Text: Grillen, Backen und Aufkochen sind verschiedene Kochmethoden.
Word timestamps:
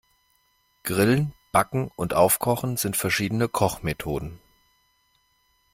Grillen, 0.81 1.31
Backen 1.51 1.91
und 1.95 2.15
Aufkochen 2.15 2.75
sind 2.75 2.97
verschiedene 2.97 3.47
Kochmethoden. 3.47 4.39